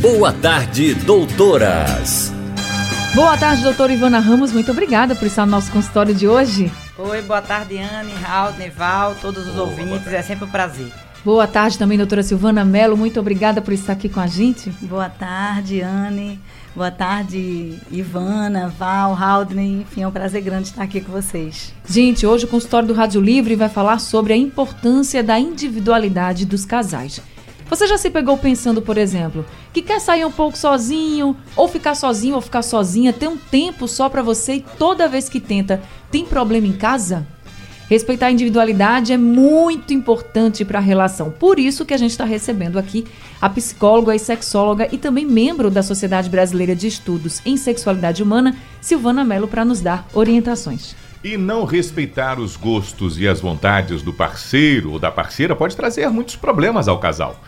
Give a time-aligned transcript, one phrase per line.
[0.00, 2.32] Boa tarde, doutoras.
[3.14, 4.52] Boa tarde, doutora Ivana Ramos.
[4.52, 6.70] Muito obrigada por estar no nosso consultório de hoje.
[6.98, 10.12] Oi, boa tarde, Anne, Raul, Neval, todos os ouvintes.
[10.12, 10.92] É sempre um prazer.
[11.24, 12.96] Boa tarde também, doutora Silvana Mello.
[12.96, 14.68] Muito obrigada por estar aqui com a gente.
[14.82, 16.38] Boa tarde, Anne.
[16.76, 19.82] Boa tarde, Ivana, Val, Haldney.
[19.82, 21.72] Enfim, é um prazer grande estar aqui com vocês.
[21.88, 26.66] Gente, hoje o consultório do Rádio Livre vai falar sobre a importância da individualidade dos
[26.66, 27.22] casais.
[27.68, 31.94] Você já se pegou pensando, por exemplo, que quer sair um pouco sozinho, ou ficar
[31.94, 35.82] sozinho ou ficar sozinha, ter um tempo só para você e toda vez que tenta,
[36.10, 37.26] tem problema em casa?
[37.88, 41.30] Respeitar a individualidade é muito importante para a relação.
[41.30, 43.06] Por isso que a gente está recebendo aqui
[43.40, 48.56] a psicóloga e sexóloga e também membro da Sociedade Brasileira de Estudos em Sexualidade Humana,
[48.80, 50.96] Silvana Mello, para nos dar orientações.
[51.22, 56.08] E não respeitar os gostos e as vontades do parceiro ou da parceira pode trazer
[56.08, 57.38] muitos problemas ao casal.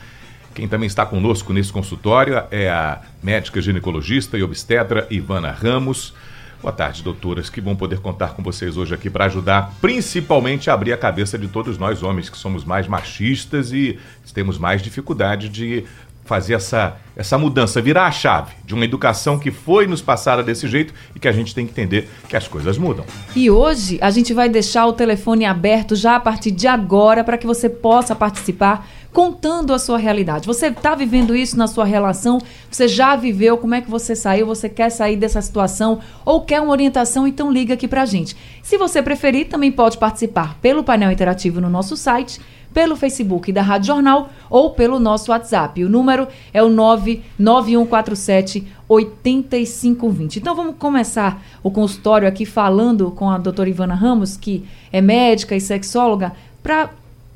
[0.57, 6.15] Quem também está conosco nesse consultório é a médica ginecologista e obstetra Ivana Ramos.
[6.63, 7.51] Boa tarde, doutoras.
[7.51, 11.39] Que bom poder contar com vocês hoje aqui para ajudar, principalmente a abrir a cabeça
[11.39, 13.99] de todos nós homens que somos mais machistas e
[14.33, 15.85] temos mais dificuldade de
[16.25, 20.67] fazer essa, essa mudança, virar a chave de uma educação que foi nos passada desse
[20.67, 23.05] jeito e que a gente tem que entender que as coisas mudam.
[23.35, 27.39] E hoje a gente vai deixar o telefone aberto já a partir de agora para
[27.39, 30.47] que você possa participar contando a sua realidade.
[30.47, 32.37] Você está vivendo isso na sua relação?
[32.71, 33.57] Você já viveu?
[33.57, 34.45] Como é que você saiu?
[34.45, 37.27] Você quer sair dessa situação ou quer uma orientação?
[37.27, 38.37] Então liga aqui para a gente.
[38.63, 42.39] Se você preferir, também pode participar pelo painel interativo no nosso site
[42.75, 45.83] pelo Facebook da Rádio Jornal ou pelo nosso WhatsApp.
[45.83, 50.41] O número é o 99147 8520.
[50.41, 55.57] Então vamos começar o consultório aqui falando com a doutora Ivana Ramos, que é médica
[55.57, 56.91] e sexóloga, para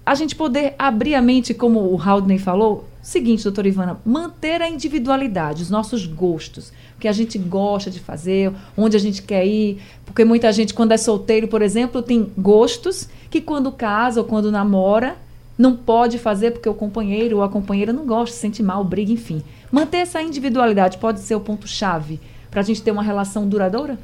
[0.04, 4.68] a gente poder abrir a mente, como o Haldney falou, seguinte, doutora Ivana, manter a
[4.68, 9.46] individualidade, os nossos gostos, o que a gente gosta de fazer, onde a gente quer
[9.46, 14.26] ir, porque muita gente, quando é solteiro, por exemplo, tem gostos que quando casa ou
[14.26, 15.16] quando namora,
[15.56, 19.12] não pode fazer porque o companheiro ou a companheira não gosta, se sente mal, briga,
[19.12, 19.42] enfim.
[19.70, 22.18] Manter essa individualidade pode ser o ponto-chave
[22.50, 23.98] para a gente ter uma relação duradoura?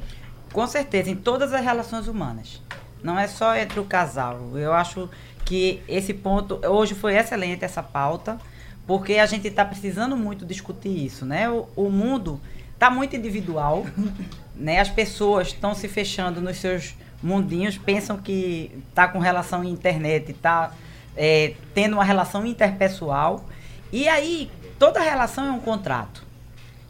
[0.53, 2.61] Com certeza, em todas as relações humanas.
[3.03, 4.51] Não é só entre o casal.
[4.55, 5.09] Eu acho
[5.47, 8.37] que esse ponto, hoje foi excelente essa pauta,
[8.85, 11.49] porque a gente está precisando muito discutir isso, né?
[11.49, 12.39] O, o mundo
[12.73, 13.85] está muito individual,
[14.53, 14.81] né?
[14.81, 20.31] As pessoas estão se fechando nos seus mundinhos, pensam que está com relação à internet,
[20.31, 20.73] está
[21.15, 23.45] é, tendo uma relação interpessoal.
[23.89, 26.25] E aí, toda relação é um contrato.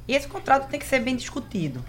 [0.08, 1.86] E esse contrato tem que ser bem discutido.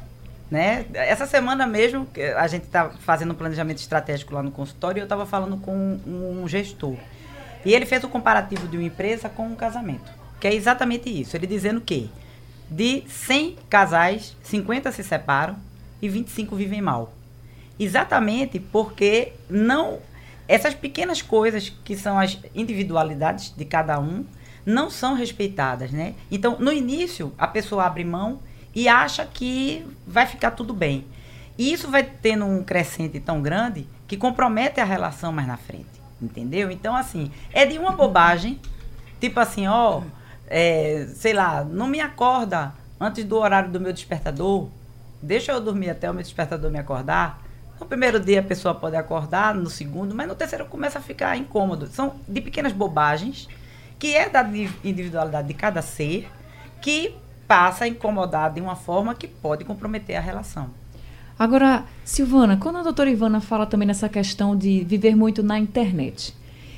[0.50, 0.86] Né?
[0.94, 5.04] Essa semana mesmo, a gente está fazendo um planejamento estratégico lá no consultório e eu
[5.04, 6.96] estava falando com um, gestor.
[7.64, 10.10] E ele fez o comparativo de uma empresa com um casamento.
[10.40, 11.36] Que é exatamente isso.
[11.36, 12.10] Ele dizendo que
[12.70, 15.56] de 100 casais, 50 se separam
[16.00, 17.12] e 25 vivem mal.
[17.78, 19.98] Exatamente porque não
[20.48, 24.24] essas pequenas coisas que são as individualidades de cada um
[24.64, 26.14] não são respeitadas, né?
[26.30, 28.40] Então, no início, a pessoa abre mão
[28.74, 31.06] e acha que vai ficar tudo bem.
[31.56, 36.00] E isso vai tendo um crescente tão grande que compromete a relação mais na frente,
[36.22, 36.70] entendeu?
[36.70, 38.60] Então, assim, é de uma bobagem,
[39.20, 40.02] tipo assim, ó,
[40.46, 44.68] é, sei lá, não me acorda antes do horário do meu despertador,
[45.20, 47.42] deixa eu dormir até o meu despertador me acordar,
[47.80, 51.36] no primeiro dia a pessoa pode acordar, no segundo, mas no terceiro começa a ficar
[51.36, 51.86] incômodo.
[51.86, 53.48] São de pequenas bobagens,
[53.98, 54.42] que é da
[54.82, 56.28] individualidade de cada ser,
[56.80, 57.14] que
[57.48, 60.68] passa a incomodar de uma forma que pode comprometer a relação.
[61.38, 66.34] Agora, Silvana, quando a doutora Ivana fala também nessa questão de viver muito na internet,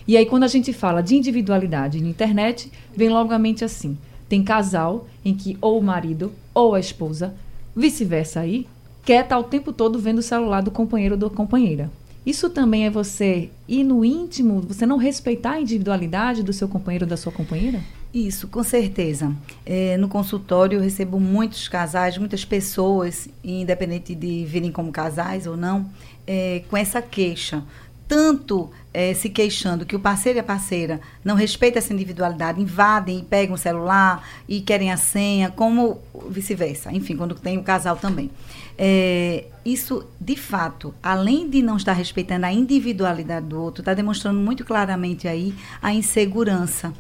[0.07, 3.99] e aí quando a gente fala de individualidade na internet, vem logo à mente assim,
[4.29, 7.35] tem casal em que ou o marido ou a esposa,
[7.75, 8.67] vice-versa aí,
[9.05, 11.91] quer estar tá o tempo todo vendo o celular do companheiro ou da companheira.
[12.25, 17.07] Isso também é você ir no íntimo, você não respeitar a individualidade do seu companheiro
[17.07, 17.81] ou da sua companheira?
[18.13, 19.33] Isso, com certeza.
[19.65, 25.57] É, no consultório eu recebo muitos casais, muitas pessoas, independente de virem como casais ou
[25.57, 25.89] não,
[26.27, 27.63] é, com essa queixa.
[28.09, 33.21] tanto eh, se queixando que o parceiro e a parceira não respeitam essa individualidade, invadem
[33.21, 36.93] e pegam o celular e querem a senha, como vice-versa.
[36.93, 38.29] Enfim, quando tem o casal também.
[38.77, 44.41] É, isso, de fato, além de não estar respeitando a individualidade do outro, está demonstrando
[44.41, 46.93] muito claramente aí a insegurança.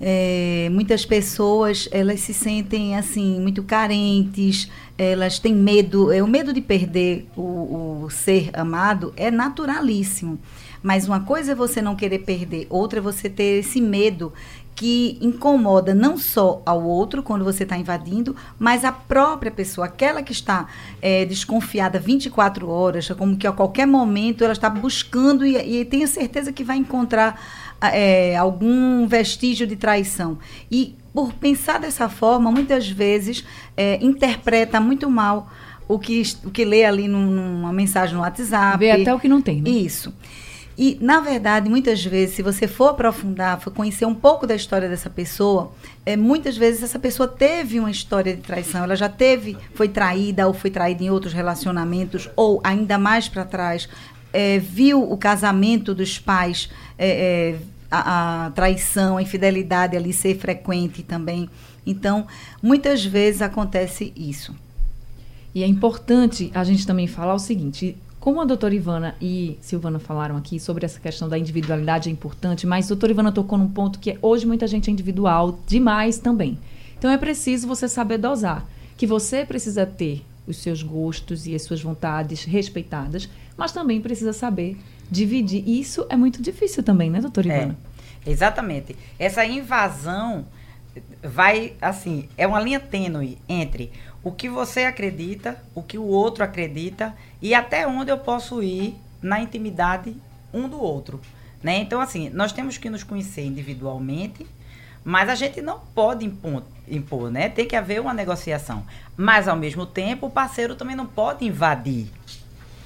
[0.00, 6.52] É, muitas pessoas elas se sentem assim muito carentes, elas têm medo, é, o medo
[6.52, 10.38] de perder o, o ser amado é naturalíssimo.
[10.82, 14.32] Mas uma coisa é você não querer perder, outra é você ter esse medo
[14.80, 20.22] que incomoda não só ao outro quando você está invadindo, mas a própria pessoa, aquela
[20.22, 20.68] que está
[21.02, 26.06] é, desconfiada 24 horas, como que a qualquer momento ela está buscando e, e tenha
[26.06, 27.38] certeza que vai encontrar
[27.78, 30.38] é, algum vestígio de traição.
[30.70, 33.44] E por pensar dessa forma, muitas vezes
[33.76, 35.50] é, interpreta muito mal
[35.86, 38.78] o que, o que lê ali numa mensagem no WhatsApp.
[38.78, 39.68] Vê até o que não tem, né?
[39.68, 40.10] Isso.
[40.82, 44.88] E, na verdade, muitas vezes, se você for aprofundar, for conhecer um pouco da história
[44.88, 45.74] dessa pessoa,
[46.06, 50.46] é, muitas vezes essa pessoa teve uma história de traição, ela já teve, foi traída
[50.46, 53.90] ou foi traída em outros relacionamentos, ou ainda mais para trás,
[54.32, 57.58] é, viu o casamento dos pais, é, é,
[57.90, 61.50] a, a traição, a infidelidade ali ser frequente também.
[61.84, 62.26] Então,
[62.62, 64.56] muitas vezes acontece isso.
[65.54, 69.98] E é importante a gente também falar o seguinte: como a doutora Ivana e Silvana
[69.98, 73.68] falaram aqui sobre essa questão da individualidade é importante, mas a doutora Ivana tocou num
[73.68, 76.58] ponto que hoje muita gente é individual demais também.
[76.98, 78.66] Então é preciso você saber dosar.
[78.98, 83.26] Que você precisa ter os seus gostos e as suas vontades respeitadas,
[83.56, 84.76] mas também precisa saber
[85.10, 85.64] dividir.
[85.66, 87.78] E isso é muito difícil também, né, doutora é, Ivana?
[88.26, 88.94] É, exatamente.
[89.18, 90.44] Essa invasão
[91.22, 93.90] vai, assim, é uma linha tênue entre
[94.22, 98.94] o que você acredita, o que o outro acredita e até onde eu posso ir
[99.22, 100.14] na intimidade
[100.52, 101.20] um do outro.
[101.62, 101.78] Né?
[101.78, 104.46] Então, assim, nós temos que nos conhecer individualmente,
[105.04, 107.48] mas a gente não pode impor, impor, né?
[107.48, 108.84] Tem que haver uma negociação.
[109.16, 112.08] Mas, ao mesmo tempo, o parceiro também não pode invadir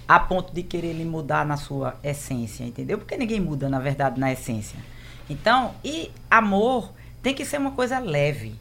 [0.06, 2.98] a ponto de querer lhe mudar na sua essência, entendeu?
[2.98, 4.78] Porque ninguém muda, na verdade, na essência.
[5.28, 6.92] Então, e amor
[7.22, 8.54] tem que ser uma coisa leve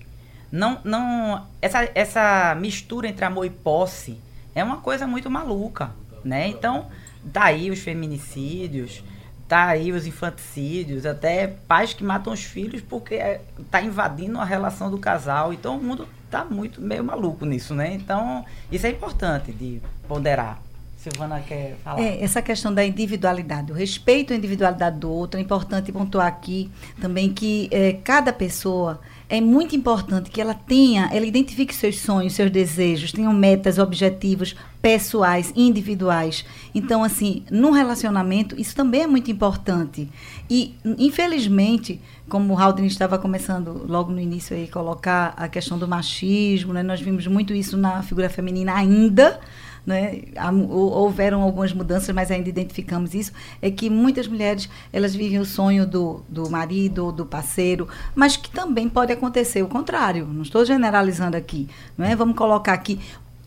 [0.54, 4.20] não, não essa, essa mistura entre amor e posse
[4.54, 5.90] é uma coisa muito maluca,
[6.24, 6.48] né?
[6.48, 6.86] Então,
[7.24, 9.04] daí tá os feminicídios,
[9.48, 13.42] tá aí os infanticídios, até pais que matam os filhos porque é,
[13.72, 15.52] tá invadindo a relação do casal.
[15.52, 17.92] Então, o mundo tá muito meio maluco nisso, né?
[17.92, 20.62] Então, isso é importante de ponderar.
[20.98, 22.00] Silvana quer falar.
[22.00, 26.70] É, essa questão da individualidade, o respeito à individualidade do outro, é importante pontuar aqui
[27.02, 29.02] também que é, cada pessoa
[29.34, 34.56] é muito importante que ela tenha, ela identifique seus sonhos, seus desejos, tenham metas, objetivos
[34.80, 36.46] pessoais, individuais.
[36.76, 40.08] Então, assim, no relacionamento, isso também é muito importante.
[40.48, 42.00] E, infelizmente,
[42.30, 46.84] como o Haldane estava começando logo no início aí, colocar a questão do machismo, né?
[46.84, 49.40] nós vimos muito isso na figura feminina ainda,
[49.86, 50.22] né,
[50.70, 53.32] houveram algumas mudanças, mas ainda identificamos isso,
[53.62, 58.50] é que muitas mulheres elas vivem o sonho do, do marido, do parceiro, mas que
[58.50, 60.26] também pode acontecer o contrário.
[60.26, 62.16] Não estou generalizando aqui, não é?
[62.16, 63.00] Vamos colocar aqui.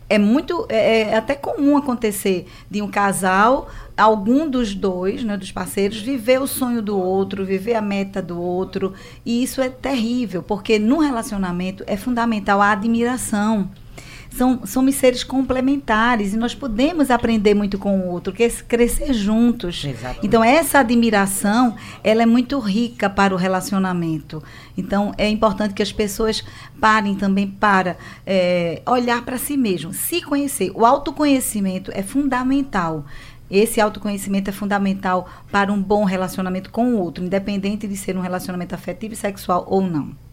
[0.09, 3.67] É muito é, é, até comum acontecer de um casal
[3.97, 8.39] algum dos dois né, dos parceiros viver o sonho do outro viver a meta do
[8.39, 8.93] outro.
[9.25, 13.69] E isso é terrível porque no relacionamento é fundamental a admiração
[14.37, 19.11] são, somos seres complementares e nós podemos aprender muito com o outro, que é crescer
[19.13, 19.83] juntos.
[19.83, 20.25] Exatamente.
[20.25, 24.43] Então, essa admiração, ela é muito rica para o relacionamento.
[24.77, 26.43] Então, é importante que as pessoas
[26.79, 30.71] parem também para é, olhar para si mesmo, se conhecer.
[30.75, 33.05] O autoconhecimento é fundamental.
[33.49, 38.21] Esse autoconhecimento é fundamental para um bom relacionamento com o outro, independente de ser um
[38.21, 40.26] relacionamento afetivo e sexual ou não.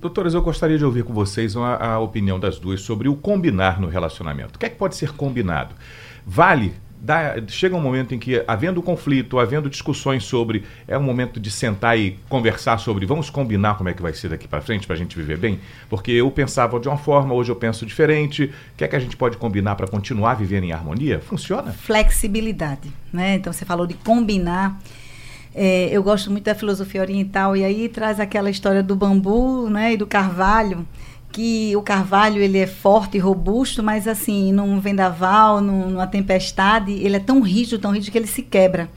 [0.00, 3.78] Doutoras, eu gostaria de ouvir com vocês a, a, opinião das duas sobre o combinar
[3.78, 4.56] no relacionamento.
[4.56, 5.74] O que é que pode ser combinado?
[6.24, 11.38] Vale, dá, chega um momento em que, havendo conflito, havendo discussões sobre, é um momento
[11.38, 14.86] de sentar e conversar sobre, vamos combinar como é que vai ser daqui para frente
[14.86, 15.60] para a gente viver bem?
[15.90, 18.44] Porque eu pensava de uma forma, hoje eu penso diferente.
[18.44, 21.20] O que é que a gente pode combinar para continuar vivendo em harmonia?
[21.20, 21.74] Funciona?
[21.74, 23.34] Flexibilidade, né?
[23.34, 24.80] Então você falou de combinar.
[25.54, 29.94] É, eu gosto muito da filosofia oriental e aí traz aquela história do bambu né,
[29.94, 30.86] e do carvalho,
[31.32, 36.92] que o carvalho ele é forte e robusto, mas assim, num vendaval, num, numa tempestade,
[36.92, 38.88] ele é tão rígido, tão rígido que ele se quebra.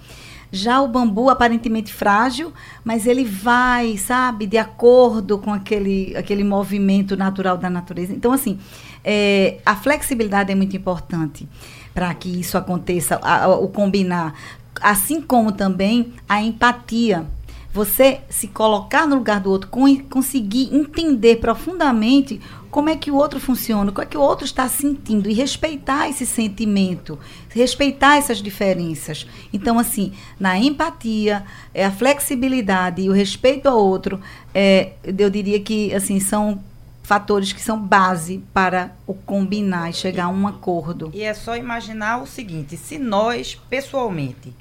[0.51, 7.17] Já o bambu, aparentemente frágil, mas ele vai, sabe, de acordo com aquele, aquele movimento
[7.17, 8.13] natural da natureza.
[8.13, 8.59] Então, assim,
[9.03, 11.47] é, a flexibilidade é muito importante
[11.91, 14.35] para que isso aconteça, a, a, o combinar.
[14.81, 17.25] Assim como também a empatia
[17.73, 19.67] você se colocar no lugar do outro,
[20.07, 22.39] conseguir entender profundamente
[22.69, 26.07] como é que o outro funciona, como é que o outro está sentindo e respeitar
[26.07, 27.17] esse sentimento,
[27.49, 29.27] respeitar essas diferenças.
[29.51, 34.21] Então, assim, na empatia, é, a flexibilidade e o respeito ao outro,
[34.53, 36.63] é, eu diria que assim são
[37.01, 41.11] fatores que são base para o combinar e chegar a um acordo.
[41.13, 44.53] E é só imaginar o seguinte: se nós, pessoalmente,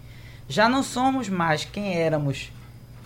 [0.53, 2.51] já não somos mais quem éramos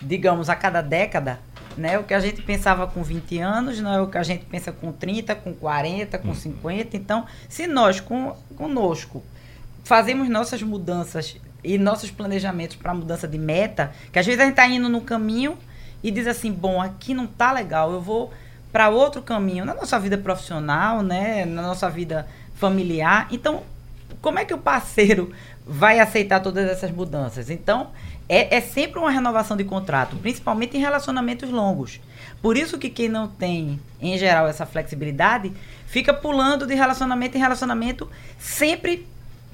[0.01, 1.39] digamos, a cada década,
[1.75, 1.97] né?
[1.97, 4.71] O que a gente pensava com 20 anos não é o que a gente pensa
[4.71, 6.83] com 30, com 40, com 50.
[6.83, 6.99] Hum.
[6.99, 9.23] Então, se nós com, conosco
[9.83, 14.53] fazemos nossas mudanças e nossos planejamentos para mudança de meta, que às vezes a gente
[14.53, 15.57] está indo no caminho
[16.03, 18.31] e diz assim, bom, aqui não tá legal, eu vou
[18.71, 23.27] para outro caminho na nossa vida profissional, né, na nossa vida familiar.
[23.31, 23.63] Então,
[24.21, 25.31] como é que o parceiro
[25.65, 27.49] vai aceitar todas essas mudanças?
[27.49, 27.91] Então,
[28.29, 31.99] é, é sempre uma renovação de contrato, principalmente em relacionamentos longos.
[32.41, 35.51] Por isso que quem não tem, em geral, essa flexibilidade,
[35.87, 39.07] fica pulando de relacionamento em relacionamento, sempre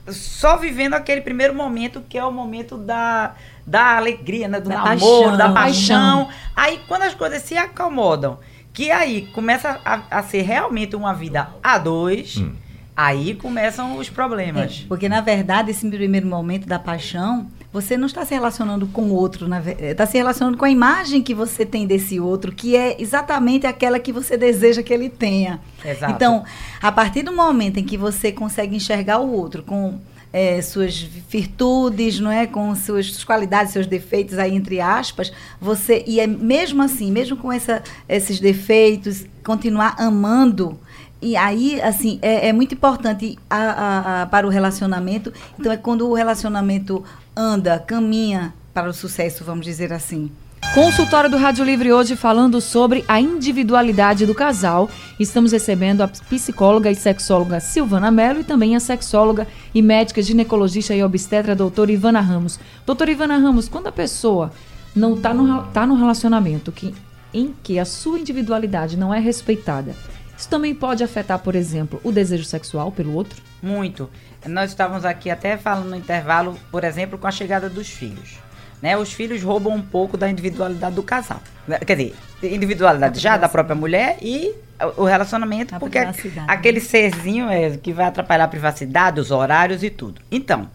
[0.08, 4.60] só vivendo aquele primeiro momento, que é o momento da, da alegria, né?
[4.60, 6.30] do da namoro, paixão, da paixão.
[6.56, 8.40] Aí, quando as coisas se acomodam,
[8.74, 12.54] que aí começa a, a ser realmente uma vida a dois, hum.
[12.96, 14.84] Aí começam os problemas.
[14.84, 19.02] É, porque, na verdade, esse primeiro momento da paixão você não está se relacionando com
[19.06, 19.48] o outro,
[19.80, 23.98] está se relacionando com a imagem que você tem desse outro, que é exatamente aquela
[23.98, 25.60] que você deseja que ele tenha.
[25.84, 26.14] Exato.
[26.14, 26.44] Então,
[26.80, 30.00] a partir do momento em que você consegue enxergar o outro com
[30.32, 36.04] é, suas virtudes, não é, com suas, suas, qualidades, seus defeitos aí entre aspas, você
[36.06, 40.80] e é mesmo assim, mesmo com essa, esses defeitos, continuar amando
[41.24, 45.32] e aí, assim, é, é muito importante a, a, a, para o relacionamento.
[45.58, 47.04] Então, é quando o relacionamento
[47.36, 50.30] anda, caminha para o sucesso, vamos dizer assim.
[50.74, 54.90] Consultório do Rádio Livre hoje falando sobre a individualidade do casal.
[55.20, 60.96] Estamos recebendo a psicóloga e sexóloga Silvana Mello e também a sexóloga e médica ginecologista
[60.96, 62.60] e obstetra doutora Ivana Ramos.
[62.88, 64.52] Doutora Ivana Ramos, quando a pessoa
[64.96, 66.94] não está no, tá no relacionamento que,
[67.32, 69.96] em que a sua individualidade não é respeitada,
[70.38, 73.42] isso também pode afetar, por exemplo, o desejo sexual pelo outro?
[73.62, 74.10] Muito.
[74.46, 78.40] Nós estávamos aqui até falando no intervalo, por exemplo, com a chegada dos filhos.
[78.82, 78.98] Né?
[78.98, 81.42] Os filhos roubam um pouco da individualidade do casal.
[81.86, 84.54] Quer dizer, individualidade já da própria mulher e
[84.98, 86.00] o relacionamento, a porque
[86.48, 90.22] aquele serzinho é, que vai atrapalhar a privacidade, os horários e tudo.
[90.30, 90.70] Então,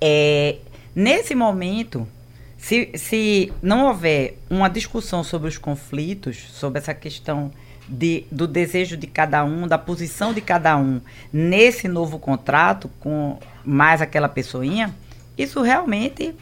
[0.00, 0.56] é,
[0.94, 2.08] nesse momento,
[2.56, 7.50] se, se não houver uma discussão sobre os conflitos, sobre essa questão
[7.88, 11.00] de, do desejo de cada um, da posição de cada um
[11.32, 14.94] nesse novo contrato com mais aquela pessoinha,
[15.36, 16.34] isso realmente,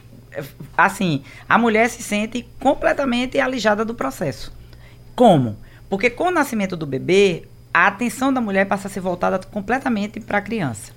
[0.76, 4.52] assim, a mulher se sente completamente alijada do processo.
[5.14, 5.56] Como?
[5.88, 10.20] Porque com o nascimento do bebê, a atenção da mulher passa a ser voltada completamente
[10.20, 10.92] para a criança.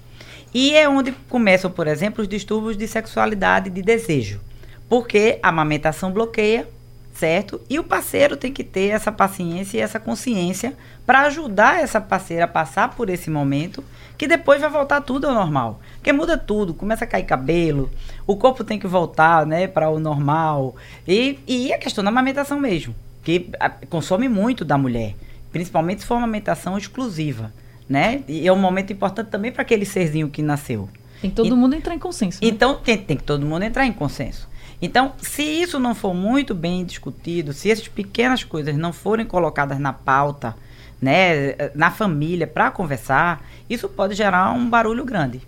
[0.54, 4.40] E é onde começam, por exemplo, os distúrbios de sexualidade e de desejo.
[4.88, 6.68] Porque a amamentação bloqueia
[7.13, 7.62] certo?
[7.70, 12.46] E o parceiro tem que ter essa paciência e essa consciência para ajudar essa parceira
[12.46, 13.84] a passar por esse momento,
[14.17, 15.79] que depois vai voltar tudo ao normal.
[15.96, 17.89] Porque muda tudo, começa a cair cabelo,
[18.25, 20.75] o corpo tem que voltar, né, para o normal.
[21.08, 25.13] E, e a questão da amamentação mesmo, que a, consome muito da mulher,
[25.51, 27.53] principalmente se for uma amamentação exclusiva,
[27.88, 28.24] né?
[28.27, 30.89] E é um momento importante também para aquele serzinho que nasceu.
[31.22, 32.39] Tem que todo e, mundo entrar em consenso.
[32.41, 32.50] Né?
[32.50, 34.48] Então tem, tem que todo mundo entrar em consenso.
[34.84, 39.80] Então, se isso não for muito bem discutido, se essas pequenas coisas não forem colocadas
[39.80, 40.58] na pauta,
[41.02, 45.40] né, na família para conversar, isso pode gerar um barulho grande,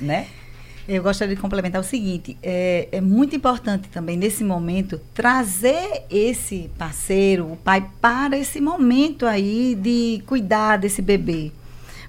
[0.00, 0.28] né?
[0.88, 6.70] Eu gostaria de complementar o seguinte: é, é, muito importante também, nesse momento, trazer esse
[6.78, 11.52] parceiro, o pai, para esse momento aí de cuidar desse bebê.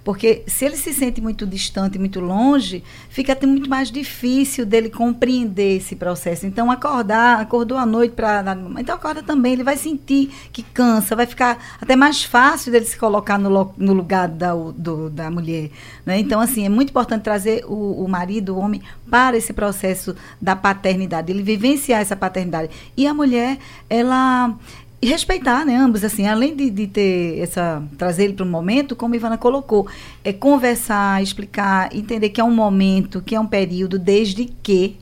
[0.03, 4.89] Porque se ele se sente muito distante, muito longe, fica até muito mais difícil dele
[4.89, 6.47] compreender esse processo.
[6.47, 8.43] Então, acordar, acordou à noite para.
[8.79, 12.97] Então, acorda também, ele vai sentir que cansa, vai ficar até mais fácil dele se
[12.97, 15.69] colocar no, no lugar da, do, da mulher.
[16.05, 16.19] Né?
[16.19, 20.55] Então, assim, é muito importante trazer o, o marido, o homem, para esse processo da
[20.55, 22.71] paternidade, ele vivenciar essa paternidade.
[22.95, 23.57] E a mulher,
[23.89, 24.55] ela
[25.01, 28.95] e respeitar, né, ambos, assim, além de, de ter essa, trazer ele para um momento,
[28.95, 29.87] como a Ivana colocou,
[30.23, 34.97] é conversar, explicar, entender que é um momento, que é um período, desde que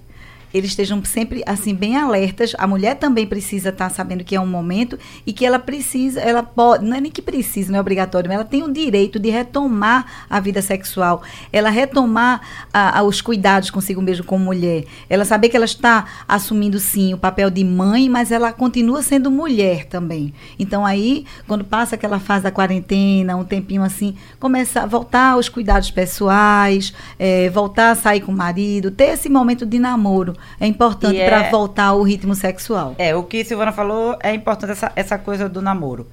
[0.53, 2.55] eles estejam sempre assim bem alertas.
[2.57, 6.43] A mulher também precisa estar sabendo que é um momento e que ela precisa, ela
[6.43, 9.29] pode, não é nem que precisa, não é obrigatório, mas ela tem o direito de
[9.29, 12.41] retomar a vida sexual, ela retomar
[12.73, 17.13] a, a, os cuidados consigo mesmo como mulher, ela saber que ela está assumindo sim
[17.13, 20.33] o papel de mãe, mas ela continua sendo mulher também.
[20.57, 25.49] Então aí, quando passa aquela fase da quarentena, um tempinho assim, começa a voltar aos
[25.49, 30.65] cuidados pessoais, é, voltar a sair com o marido, ter esse momento de namoro é
[30.65, 32.95] importante para é- voltar ao ritmo sexual.
[32.97, 36.07] É, o que Silvana falou é importante essa, essa coisa do namoro.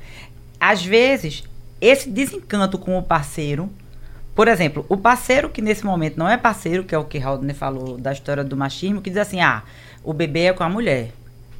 [0.60, 1.44] Às vezes,
[1.80, 3.70] esse desencanto com o parceiro,
[4.34, 7.54] por exemplo, o parceiro que nesse momento não é parceiro, que é o que Haldner
[7.54, 9.62] falou da história do machismo, que diz assim, ah,
[10.04, 11.10] o bebê é com a mulher.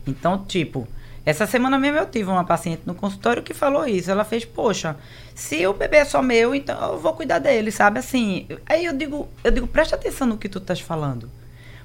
[0.07, 0.87] Então, tipo,
[1.27, 4.09] essa semana mesmo eu tive uma paciente no consultório que falou isso.
[4.09, 4.97] Ela fez, poxa,
[5.35, 7.99] se o bebê é só meu, então eu vou cuidar dele, sabe?
[7.99, 11.29] Assim, aí eu digo, eu digo, presta atenção no que tu estás falando.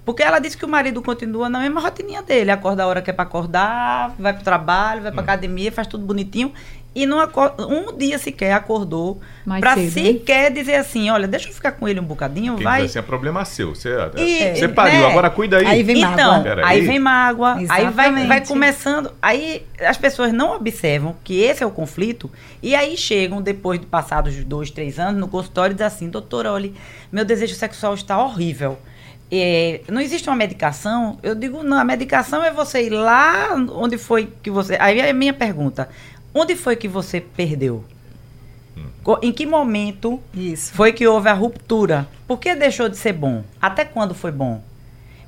[0.04, 2.50] Porque ela disse que o marido continua na mesma rotininha dele.
[2.52, 6.06] Acorda a hora que é pra acordar, vai pro trabalho, vai pra academia, faz tudo
[6.06, 6.52] bonitinho.
[6.94, 9.62] E não acorda, um dia sequer acordou né?
[9.90, 12.84] sequer dizer assim, olha, deixa eu ficar com ele um bocadinho, Quem vai.
[12.84, 13.74] assim, é problema seu.
[13.74, 15.06] Você, E- você pariu, né?
[15.06, 15.66] agora cuida aí.
[15.66, 16.44] Aí vem então, mágoa.
[16.44, 16.66] Peraí.
[16.66, 18.28] aí vem mágoa, aí vai, Exatamente.
[18.28, 19.14] vai começando.
[19.22, 22.30] Aí as pessoas não observam que esse é o conflito,
[22.62, 26.52] e aí chegam, depois de passados dois, três anos, no consultório e dizem assim: doutora,
[26.52, 26.72] olha,
[27.10, 28.78] meu desejo sexual está horrível.
[29.32, 31.18] É, não existe uma medicação?
[31.24, 34.76] Eu digo, não, a medicação é você ir lá onde foi que você.
[34.80, 35.88] Aí é a minha pergunta:
[36.34, 37.84] onde foi que você perdeu?
[39.04, 40.74] Co- Em que momento Isso.
[40.74, 42.08] foi que houve a ruptura.
[42.28, 43.44] Por que deixou de ser bom?
[43.62, 44.62] Até quando foi bom?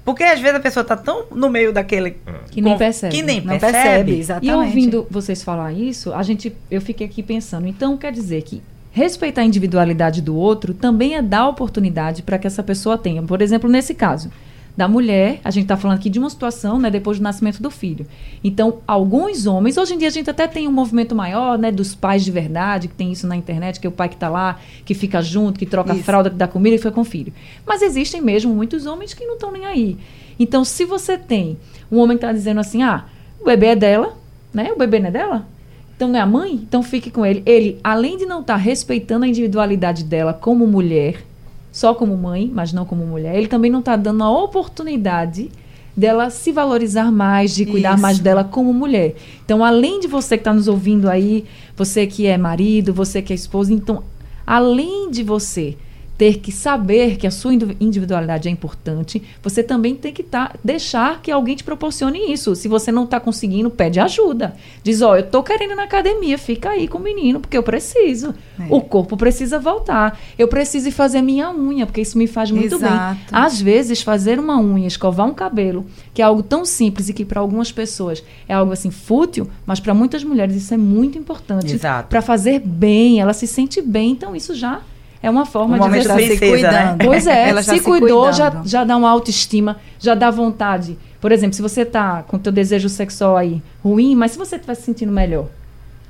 [0.05, 2.17] Porque às vezes a pessoa está tão no meio daquele.
[2.51, 3.15] Que nem percebe.
[3.15, 3.71] Que nem Não percebe.
[3.73, 4.51] percebe, exatamente.
[4.51, 7.67] E ouvindo vocês falar isso, a gente, eu fiquei aqui pensando.
[7.67, 8.61] Então, quer dizer que
[8.93, 13.23] respeitar a individualidade do outro também é dar oportunidade para que essa pessoa tenha.
[13.23, 14.31] Por exemplo, nesse caso
[14.77, 17.71] da mulher, a gente está falando aqui de uma situação, né, depois do nascimento do
[17.71, 18.05] filho.
[18.43, 21.95] Então, alguns homens, hoje em dia a gente até tem um movimento maior, né, dos
[21.95, 24.59] pais de verdade, que tem isso na internet, que é o pai que está lá,
[24.85, 27.33] que fica junto, que troca a fralda, que dá comida e fica com o filho.
[27.65, 29.97] Mas existem mesmo muitos homens que não estão nem aí.
[30.39, 31.57] Então, se você tem
[31.91, 33.05] um homem que está dizendo assim, ah,
[33.39, 34.17] o bebê é dela,
[34.53, 34.71] né?
[34.71, 35.52] O bebê não é dela?
[35.95, 36.53] Então não é a mãe?
[36.53, 37.43] Então fique com ele.
[37.45, 41.23] Ele, além de não estar respeitando a individualidade dela como mulher,
[41.71, 45.49] só como mãe, mas não como mulher, ele também não está dando a oportunidade
[45.95, 48.01] dela se valorizar mais, de cuidar Isso.
[48.01, 49.15] mais dela como mulher.
[49.45, 53.31] Então, além de você que está nos ouvindo aí, você que é marido, você que
[53.31, 54.03] é esposa, então,
[54.45, 55.77] além de você
[56.17, 60.53] ter que saber que a sua indiv- individualidade é importante, você também tem que tá,
[60.63, 62.55] deixar que alguém te proporcione isso.
[62.55, 64.55] Se você não está conseguindo, pede ajuda.
[64.83, 67.63] Diz, ó, eu tô querendo ir na academia, fica aí com o menino, porque eu
[67.63, 68.33] preciso.
[68.59, 68.65] É.
[68.69, 70.19] O corpo precisa voltar.
[70.37, 73.15] Eu preciso ir fazer minha unha, porque isso me faz muito Exato.
[73.15, 73.25] bem.
[73.31, 77.25] Às vezes, fazer uma unha, escovar um cabelo, que é algo tão simples e que
[77.25, 81.73] para algumas pessoas é algo assim fútil, mas para muitas mulheres isso é muito importante.
[81.73, 82.07] Exato.
[82.09, 84.81] Para fazer bem, ela se sente bem, então isso já
[85.23, 86.51] é uma forma Um de você se princesa, né?
[86.51, 87.05] cuidando.
[87.07, 90.97] Pois é, Ela já se, se cuidou, já, já dá uma autoestima, já dá vontade.
[91.21, 94.75] Por exemplo, se você tá com teu desejo sexual aí ruim, mas se você estiver
[94.75, 95.47] se sentindo melhor,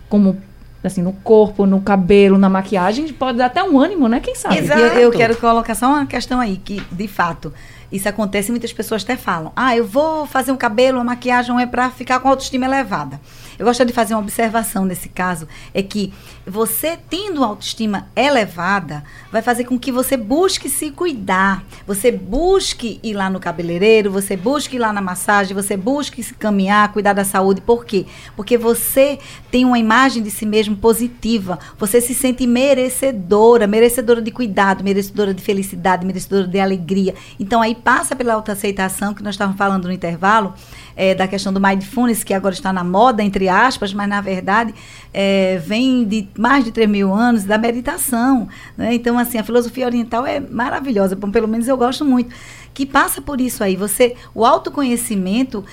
[0.10, 0.36] como
[0.84, 4.20] assim, no corpo, no cabelo, na maquiagem, pode dar até um ânimo, né?
[4.20, 4.58] Quem sabe?
[4.58, 4.82] Exato.
[4.82, 7.54] Eu, eu quero colocar só uma questão aí, que de fato
[7.92, 11.62] isso acontece e muitas pessoas até falam: ah, eu vou fazer um cabelo, uma maquiagem
[11.62, 13.22] é para ficar com a autoestima elevada.
[13.58, 16.14] Eu gostaria de fazer uma observação nesse caso: é que
[16.46, 23.14] você tendo autoestima elevada, vai fazer com que você busque se cuidar, você busque ir
[23.14, 27.24] lá no cabeleireiro, você busque ir lá na massagem, você busque se caminhar, cuidar da
[27.24, 27.62] saúde.
[27.62, 28.06] Por quê?
[28.36, 34.32] Porque você tem uma imagem de si mesmo positiva, você se sente merecedora, merecedora de
[34.32, 37.16] cuidado, merecedora de felicidade, merecedora de alegria.
[37.40, 40.54] Então aí passa pela autoaceitação que nós estávamos falando no intervalo,
[40.96, 44.74] eh, da questão do mindfulness, que agora está na moda, entre aspas, mas na verdade
[45.14, 48.48] eh, vem de mais de 3 mil anos da meditação.
[48.78, 48.94] né?
[48.94, 52.34] Então, assim, a filosofia oriental é maravilhosa, pelo menos eu gosto muito,
[52.74, 53.76] que passa por isso aí.
[53.76, 55.64] Você, o autoconhecimento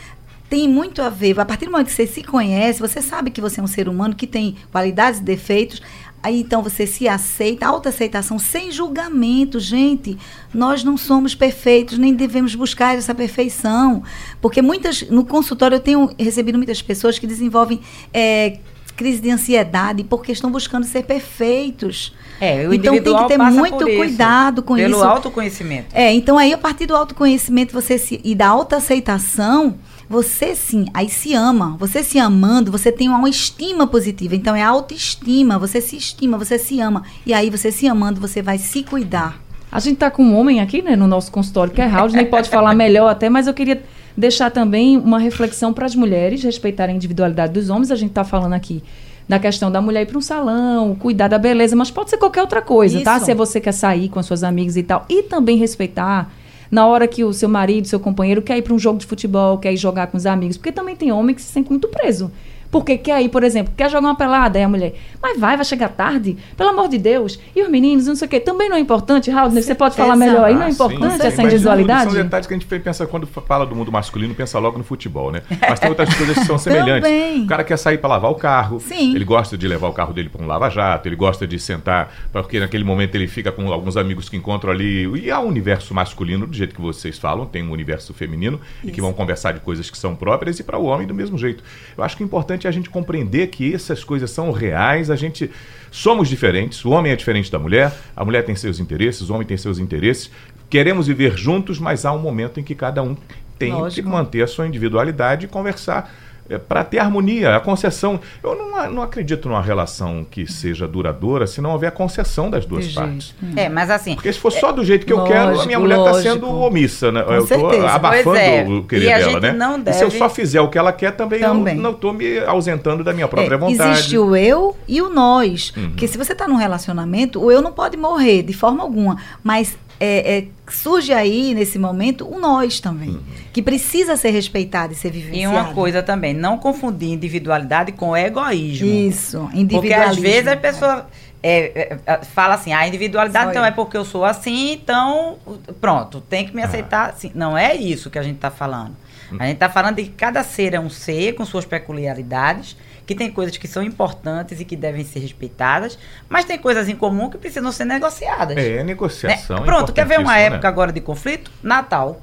[0.50, 1.38] tem muito a ver.
[1.38, 3.88] A partir do momento que você se conhece, você sabe que você é um ser
[3.88, 5.80] humano que tem qualidades e defeitos.
[6.22, 10.18] Aí então você se aceita, autoaceitação sem julgamento, gente.
[10.52, 14.02] Nós não somos perfeitos, nem devemos buscar essa perfeição.
[14.40, 17.80] Porque muitas, no consultório eu tenho recebido muitas pessoas que desenvolvem
[18.12, 18.58] eh,
[19.00, 22.14] crise de ansiedade porque estão buscando ser perfeitos.
[22.38, 25.02] É, o então tem que ter muito isso, cuidado com pelo isso.
[25.02, 25.88] autoconhecimento.
[25.94, 29.78] É, então aí a partir do autoconhecimento você se, e da autoaceitação,
[30.10, 31.76] você sim, aí se ama.
[31.78, 34.34] Você se amando, você tem uma estima positiva.
[34.34, 37.04] Então é autoestima, você se estima, você se ama.
[37.24, 39.40] E aí você se amando, você vai se cuidar.
[39.70, 42.26] A gente está com um homem aqui, né, no nosso consultório, que é Raul, nem
[42.26, 43.84] pode falar melhor até, mas eu queria
[44.16, 47.92] deixar também uma reflexão para as mulheres respeitarem a individualidade dos homens.
[47.92, 48.82] A gente está falando aqui
[49.28, 52.40] da questão da mulher ir para um salão, cuidar da beleza, mas pode ser qualquer
[52.40, 53.16] outra coisa, tá?
[53.16, 53.26] Isso.
[53.26, 55.06] Se você quer sair com as suas amigas e tal.
[55.08, 56.32] E também respeitar
[56.70, 59.58] na hora que o seu marido, seu companheiro quer ir para um jogo de futebol,
[59.58, 60.56] quer ir jogar com os amigos.
[60.56, 62.30] Porque também tem homem que se sente muito preso.
[62.70, 65.64] Porque quer ir, por exemplo, quer jogar uma pelada, aí a mulher, mas vai, vai
[65.64, 67.38] chegar tarde, pelo amor de Deus.
[67.54, 68.38] E os meninos, não sei o quê.
[68.38, 71.20] Também não é importante, Raul, você pode falar melhor aí, não é Ah, sim, importante
[71.20, 72.12] sim, essa mas individualidade?
[72.12, 75.32] São detalhes que a gente pensa quando fala do mundo masculino, pensa logo no futebol,
[75.32, 75.42] né?
[75.68, 77.08] Mas tem outras coisas que são semelhantes.
[77.08, 77.42] Também.
[77.42, 79.14] O cara quer sair para lavar o carro, Sim.
[79.14, 82.60] ele gosta de levar o carro dele para um lava-jato, ele gosta de sentar, porque
[82.60, 85.06] naquele momento ele fica com alguns amigos que encontram ali.
[85.20, 88.90] E há um universo masculino, do jeito que vocês falam, tem um universo feminino, e
[88.92, 91.64] que vão conversar de coisas que são próprias, e para o homem do mesmo jeito.
[91.96, 95.16] Eu acho que o importante é a gente compreender que essas coisas são reais, a
[95.16, 95.50] gente.
[95.92, 99.44] Somos diferentes, o homem é diferente da mulher, a mulher tem seus interesses, o homem
[99.44, 100.30] tem seus interesses.
[100.68, 103.16] Queremos viver juntos, mas há um momento em que cada um
[103.58, 104.06] tem Lógico.
[104.06, 106.14] que manter a sua individualidade e conversar
[106.58, 108.20] para ter harmonia, a concessão.
[108.42, 112.64] Eu não, não acredito numa relação que seja duradoura se não houver a concessão das
[112.66, 113.34] duas De partes.
[113.56, 115.78] É, mas assim, Porque se for só do jeito que eu Lógico, quero, a minha
[115.78, 117.22] mulher está sendo omissa, né?
[117.22, 118.64] Com eu estou abafando é.
[118.68, 119.52] o querer dela, gente né?
[119.52, 121.76] não E se eu deve- só fizer o que ela quer, também, Também.
[121.76, 123.90] eu não estou me ausentando da minha própria É, vontade.
[123.92, 125.72] Existe o eu e o nós.
[125.76, 125.90] Uhum.
[125.90, 129.16] Porque se você está num relacionamento, o eu não pode morrer de forma alguma.
[129.42, 133.10] Mas é, é, surge aí, nesse momento, o nós também.
[133.10, 133.20] Uhum.
[133.52, 135.42] Que precisa ser respeitado e ser vivenciado.
[135.42, 138.88] e uma coisa também, não confundir individualidade com egoísmo.
[138.88, 140.12] Isso, Porque individualismo.
[140.12, 141.06] às vezes a pessoa
[141.42, 143.66] é, é, é, fala assim, a individualidade Só então eu.
[143.68, 145.38] é porque eu sou assim, então
[145.80, 146.48] pronto, tem Ah.
[146.48, 147.30] que me aceitar assim.
[147.34, 148.96] Não é isso que a gente está falando.
[149.38, 152.76] A gente está falando de que cada ser é um ser com suas peculiaridades,
[153.10, 156.94] que tem coisas que são importantes e que devem ser respeitadas, mas tem coisas em
[156.94, 158.56] comum que precisam ser negociadas.
[158.56, 158.84] É, né?
[158.84, 159.56] negociação.
[159.56, 160.68] é Pronto, quer ver uma época né?
[160.68, 161.50] agora de conflito?
[161.60, 162.22] Natal.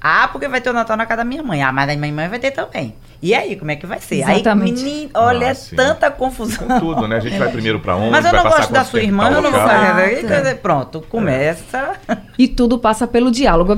[0.00, 1.62] Ah, porque vai ter o Natal na casa da minha mãe.
[1.62, 2.96] Ah, mas a minha mãe vai ter também.
[3.22, 4.20] E aí, como é que vai ser?
[4.20, 4.82] Exatamente.
[4.82, 5.76] Aí, menino, olha, Ah, é sim.
[5.76, 6.66] tanta confusão.
[6.66, 7.16] Com tudo, né?
[7.16, 9.50] A gente vai primeiro para onde, Mas eu não gosto da sua irmã, eu não
[9.50, 9.74] vou fazer.
[10.00, 10.26] Aí, Exato.
[10.26, 11.92] quer dizer, Pronto, começa.
[12.38, 13.76] E tudo passa pelo diálogo.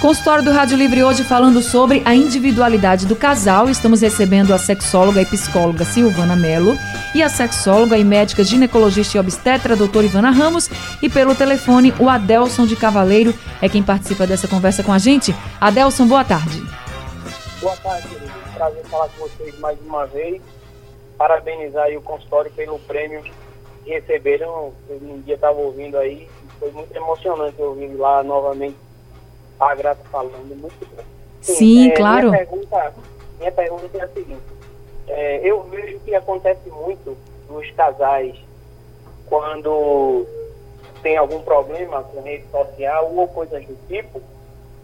[0.00, 3.68] Consultório do Rádio Livre hoje falando sobre a individualidade do casal.
[3.68, 6.78] Estamos recebendo a sexóloga e psicóloga Silvana Mello
[7.14, 10.70] e a sexóloga e médica ginecologista e obstetra doutora Ivana Ramos
[11.02, 15.34] e pelo telefone o Adelson de Cavaleiro é quem participa dessa conversa com a gente.
[15.60, 16.62] Adelson, boa tarde.
[17.60, 18.47] Boa tarde, querido.
[18.58, 20.42] Prazer falar com vocês mais uma vez.
[21.16, 23.22] Parabenizar o consultório pelo prêmio
[23.84, 24.72] que receberam.
[24.90, 26.28] Um dia estava ouvindo aí.
[26.58, 28.76] Foi muito emocionante ouvir lá novamente
[29.60, 30.56] a Grata falando.
[30.56, 31.04] Muito bom.
[31.40, 32.32] Sim, é, claro.
[32.32, 32.94] Minha pergunta,
[33.38, 34.42] minha pergunta é a seguinte.
[35.06, 37.16] É, eu vejo que acontece muito
[37.48, 38.36] nos casais
[39.26, 40.26] quando
[41.00, 44.20] tem algum problema com rede social ou coisas do tipo,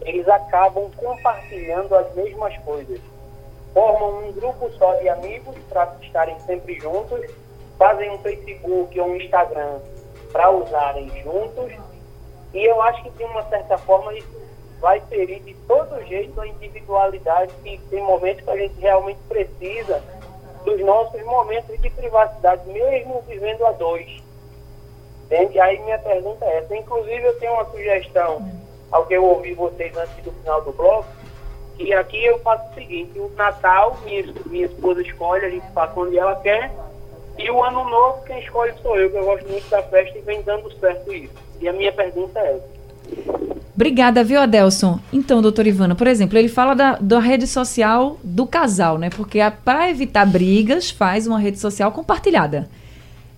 [0.01, 3.01] eles acabam compartilhando as mesmas coisas.
[3.75, 7.29] Formam um grupo só de amigos para estarem sempre juntos,
[7.77, 9.79] fazem um Facebook ou um Instagram
[10.31, 11.73] para usarem juntos,
[12.53, 14.41] e eu acho que de uma certa forma isso
[14.79, 20.01] vai ferir de todo jeito a individualidade que tem momentos que a gente realmente precisa
[20.63, 24.23] dos nossos momentos de privacidade, mesmo vivendo a dois.
[25.25, 25.59] Entende?
[25.59, 26.75] Aí minha pergunta é essa.
[26.75, 28.49] Inclusive eu tenho uma sugestão
[28.89, 31.07] ao que eu ouvi vocês antes do final do bloco,
[31.77, 35.99] que aqui eu faço o seguinte, o Natal, minha, minha esposa escolhe, a gente passa
[35.99, 36.71] onde ela quer,
[37.37, 40.21] e o Ano Novo, quem escolhe sou eu, que eu gosto muito da festa e
[40.21, 41.33] vem dando certo isso.
[41.59, 42.75] E a minha pergunta é essa.
[43.75, 44.99] Obrigada, viu, Adelson?
[45.11, 49.09] Então, doutor Ivana, por exemplo, ele fala da, da rede social do casal, né?
[49.09, 52.69] Porque para evitar brigas, faz uma rede social compartilhada.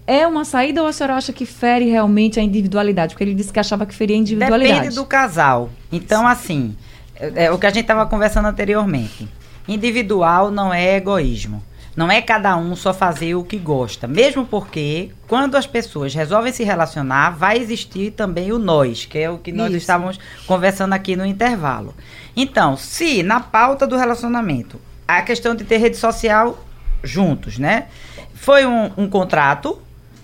[0.06, 3.13] É uma saída ou a senhora acha que fere realmente a individualidade?
[3.13, 4.80] Porque ele disse que achava que feria a individualidade.
[4.80, 5.69] Depende do casal.
[5.91, 6.78] Então, assim,
[7.19, 9.27] é, é o que a gente estava conversando anteriormente.
[9.67, 11.62] Individual não é egoísmo.
[11.95, 14.08] Não é cada um só fazer o que gosta.
[14.08, 19.30] Mesmo porque, quando as pessoas resolvem se relacionar, vai existir também o nós, que é
[19.32, 19.77] o que nós Isso.
[19.77, 21.95] estávamos conversando aqui no intervalo.
[22.36, 26.63] Então, se na pauta do relacionamento a questão de ter rede social
[27.03, 27.88] juntos, né?
[28.36, 29.82] Foi um, um contrato,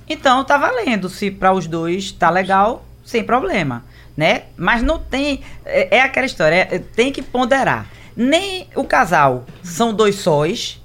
[0.07, 1.09] então tá valendo.
[1.09, 3.83] Se para os dois tá legal, sem problema,
[4.15, 4.43] né?
[4.57, 5.41] Mas não tem.
[5.65, 7.87] É, é aquela história, é- tem que ponderar.
[8.15, 10.81] Nem o casal são dois sóis,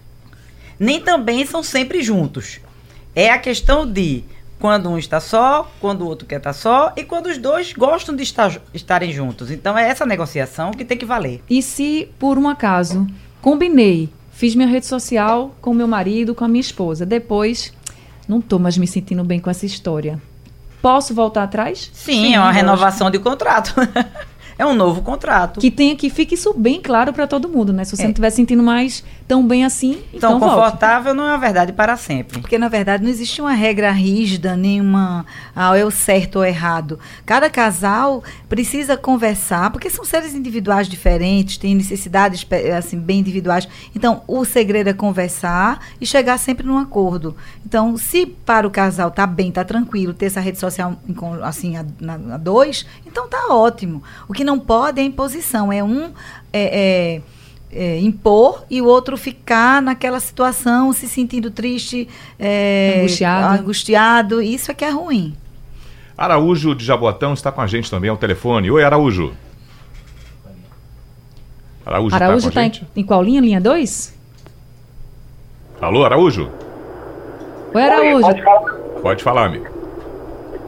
[0.78, 2.60] nem também são sempre juntos.
[3.14, 4.24] É a questão de
[4.58, 8.14] quando um está só, quando o outro quer estar só e quando os dois gostam
[8.16, 9.50] de estar, estarem juntos.
[9.50, 11.42] Então é essa negociação que tem que valer.
[11.48, 13.06] E se, por um acaso,
[13.40, 17.72] combinei, fiz minha rede social com meu marido, com a minha esposa, depois
[18.26, 20.20] não tô mais me sentindo bem com essa história.
[20.82, 21.90] Posso voltar atrás?
[21.92, 22.64] Sim, é uma lógico.
[22.64, 23.74] renovação de contrato.
[24.58, 25.60] é um novo contrato.
[25.60, 27.84] Que tenha que fique isso bem claro para todo mundo, né?
[27.84, 28.04] Se você É.
[28.04, 30.54] não estiver sentindo mais tão bem assim, então, Então, volte.
[30.54, 32.40] confortável não é uma verdade para sempre.
[32.40, 36.98] Porque, na verdade, não existe uma regra rígida, nenhuma ah, é o certo ou errado.
[37.26, 43.68] Cada casal precisa conversar, porque são seres individuais diferentes, têm necessidades assim, bem individuais.
[43.94, 47.36] Então, o segredo é conversar e chegar sempre num acordo.
[47.66, 50.94] Então, se para o casal tá bem, tá tranquilo, ter essa rede social
[51.42, 54.02] assim, a, na- a dois, então tá ótimo.
[54.26, 56.12] O que não pode é imposição, é um.
[56.50, 57.22] é- é,
[57.72, 63.60] é, impor e o outro ficar naquela situação se sentindo triste, é, Angustiado.
[63.60, 64.42] angustiado.
[64.42, 65.36] Isso é que é ruim.
[66.16, 68.70] Araújo de Jabotão está com a gente também ao telefone.
[68.70, 69.32] Oi, Araújo.
[71.86, 72.86] Araújo, Araújo está com a tá gente?
[72.96, 73.40] em, em qual linha?
[73.40, 74.18] Linha 2?
[75.80, 76.50] Alô, Araújo?
[77.72, 78.20] Oi, Araújo.
[78.26, 78.72] Pode falar.
[79.00, 79.66] Pode falar, amigo.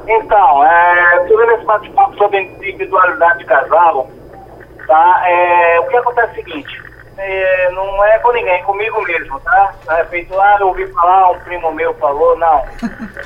[0.07, 4.09] Então, é, sobre esse bate-papo sobre individualidade de casal,
[4.87, 5.23] tá?
[5.27, 6.83] É, o que acontece é o seguinte,
[7.17, 9.75] é, não é com ninguém, é comigo mesmo, tá?
[9.87, 12.65] Não é feito, ah, eu ouvi falar, um primo meu falou, não.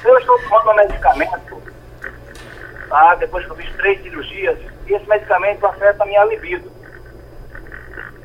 [0.04, 1.62] Eu estou tomando medicamento,
[2.88, 3.14] tá?
[3.16, 6.70] Depois que eu fiz três cirurgias, esse medicamento afeta a minha libido.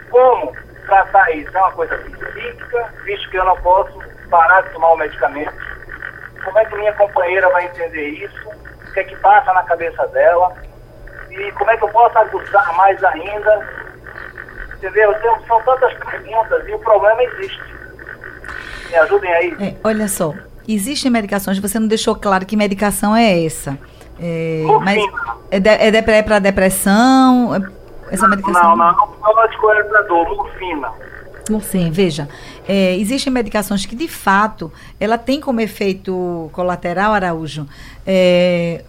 [0.09, 0.53] Como
[0.85, 1.55] tratar isso?
[1.55, 5.53] É uma coisa psíquica, visto que eu não posso parar de tomar o medicamento.
[6.43, 8.49] Como é que minha companheira vai entender isso?
[8.49, 10.55] O que é que passa na cabeça dela?
[11.29, 13.78] E como é que eu posso aguçar mais ainda?
[14.79, 15.11] Entendeu?
[15.11, 17.61] Então, são tantas perguntas e o problema existe.
[18.89, 19.55] Me ajudem aí.
[19.59, 20.33] É, olha só,
[20.67, 23.77] existem medicações, você não deixou claro que medicação é essa.
[24.19, 25.35] É, mas Morfina.
[25.51, 27.53] é, de, é, depre- é para depressão?
[27.55, 27.79] É-
[28.13, 28.75] essa medicação?
[28.75, 30.91] Não, não, não psicológico é pra dor, morfina.
[31.61, 32.29] Sim, veja,
[32.67, 37.67] é, existem medicações que de fato ela tem como efeito colateral, Araújo,
[38.05, 38.83] é,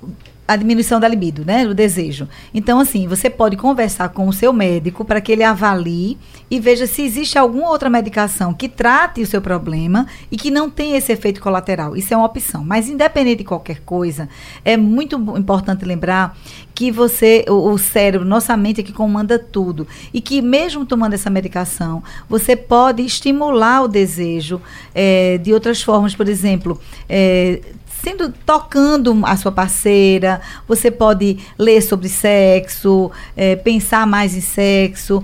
[0.51, 2.29] a diminuição da libido, né, o desejo.
[2.53, 6.19] Então, assim, você pode conversar com o seu médico para que ele avalie
[6.51, 10.69] e veja se existe alguma outra medicação que trate o seu problema e que não
[10.69, 11.97] tenha esse efeito colateral.
[11.97, 12.65] Isso é uma opção.
[12.65, 14.29] Mas independente de qualquer coisa,
[14.65, 16.37] é muito importante lembrar
[16.75, 19.87] que você, o, o cérebro, nossa mente é que comanda tudo.
[20.13, 24.61] E que mesmo tomando essa medicação, você pode estimular o desejo
[24.93, 27.61] eh, de outras formas, por exemplo, eh,
[28.03, 35.23] sendo tocando a sua parceira, você pode ler sobre sexo, eh, pensar mais em sexo,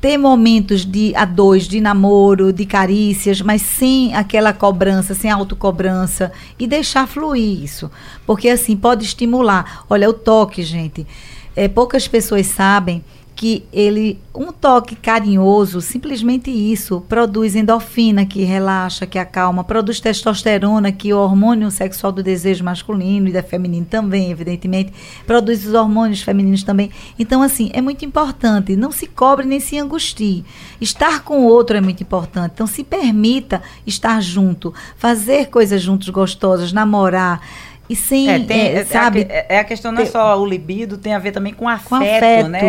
[0.00, 6.30] ter momentos de a dois, de namoro, de carícias, mas sem aquela cobrança, sem autocobrança
[6.58, 7.90] e deixar fluir isso.
[8.26, 9.84] Porque assim pode estimular.
[9.88, 11.06] Olha, o toque, gente.
[11.56, 19.06] É, poucas pessoas sabem que ele um toque carinhoso, simplesmente isso, produz endorfina que relaxa,
[19.06, 23.86] que acalma, produz testosterona, que é o hormônio sexual do desejo masculino e da feminino
[23.86, 24.92] também, evidentemente,
[25.26, 26.90] produz os hormônios femininos também.
[27.18, 30.44] Então assim, é muito importante, não se cobre nem se angustie.
[30.80, 32.52] Estar com o outro é muito importante.
[32.54, 37.40] Então se permita estar junto, fazer coisas juntos gostosas, namorar
[37.88, 40.40] e sem, É, tem, é, é, sabe, é, a, é a questão não é só
[40.40, 42.60] o libido, tem a ver também com afeto, afeto, né?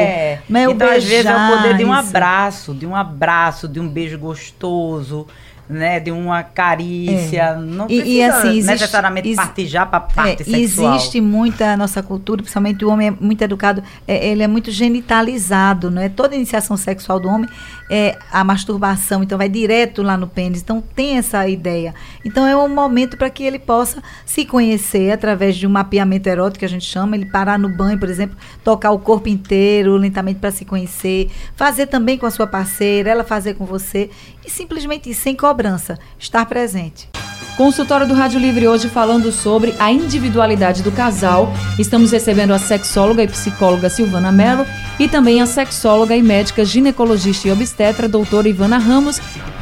[0.71, 3.87] Então, às vezes, é o poder de um beijar, abraço, de um abraço, de um
[3.87, 5.27] beijo gostoso,
[5.69, 5.99] né?
[5.99, 7.55] De uma carícia.
[7.55, 10.95] Não E- e, precisa assim, existe- necessariamente exi- partir já para parte É, sexual.
[10.95, 15.89] Existe muita nossa cultura, principalmente o homem é muito educado, é, ele é muito genitalizado,
[15.91, 16.09] não é?
[16.09, 17.49] Toda iniciação sexual do homem
[17.89, 20.61] é a masturbação, então vai direto lá no pênis.
[20.61, 21.93] Então tem essa ideia.
[22.23, 26.59] Então é um momento para que ele possa se conhecer através de um mapeamento erótico
[26.59, 30.39] que a gente chama, ele parar no banho, por exemplo, tocar o corpo inteiro lentamente
[30.39, 34.09] para se conhecer, fazer também com a sua parceira, ela fazer com você
[34.45, 37.09] e simplesmente sem cobrança, estar presente.
[37.57, 41.53] Consultório do Rádio Livre hoje falando sobre a individualidade do casal.
[41.79, 44.65] Estamos recebendo a sexóloga e psicóloga Silvana Mello
[44.99, 49.21] e também a sexóloga e médica ginecologista e obstetra doutora Ivana Ramos.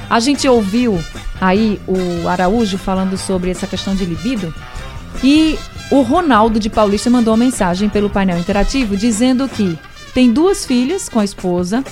[0.10, 1.00] A gente ouviu
[1.40, 4.54] aí o Araújo falando sobre essa questão de libido
[5.24, 5.58] e
[5.92, 9.78] o Ronaldo de Paulista mandou uma mensagem pelo painel interativo dizendo que
[10.16, 11.84] tem duas filhas com a esposa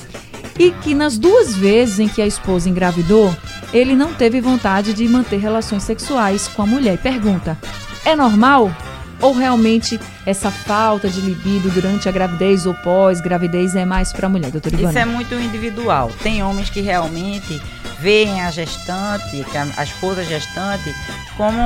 [0.61, 3.35] e que nas duas vezes em que a esposa engravidou,
[3.73, 6.93] ele não teve vontade de manter relações sexuais com a mulher.
[6.93, 7.57] E pergunta:
[8.05, 8.71] é normal?
[9.19, 14.29] Ou realmente essa falta de libido durante a gravidez ou pós-gravidez é mais para a
[14.29, 14.89] mulher, doutora Ivana?
[14.89, 16.11] Isso é muito individual.
[16.21, 17.59] Tem homens que realmente
[17.99, 19.43] veem a gestante,
[19.77, 20.93] a esposa gestante,
[21.37, 21.59] como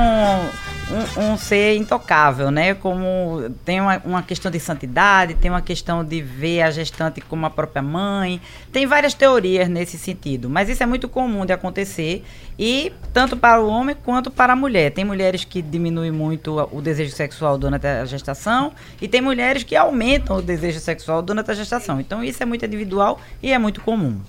[0.90, 2.74] um, um, ser intocável, né?
[2.74, 7.44] Como tem uma, uma, questão de santidade, tem uma questão de ver a gestante como
[7.46, 8.40] a própria mãe.
[8.72, 12.24] Tem várias teorias nesse sentido, mas isso é muito comum de acontecer
[12.58, 14.90] e tanto para o homem quanto para a mulher.
[14.92, 19.74] Tem mulheres que diminuem muito o desejo sexual durante a gestação e tem mulheres que
[19.74, 22.00] aumentam o desejo sexual durante a gestação.
[22.00, 24.20] Então isso é muito individual e é muito comum.